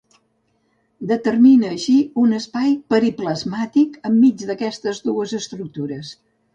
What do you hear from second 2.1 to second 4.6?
un espai periplasmàtic enmig